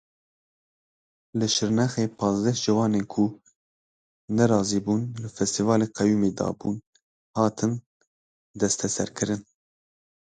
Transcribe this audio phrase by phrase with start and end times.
[1.37, 3.25] Li Şirnexê pazdeh ciwanên ku
[4.37, 6.77] nerazîbûn li festîvala qeyumî dabûn,
[7.37, 7.73] hatin
[8.59, 9.41] desteserkirin.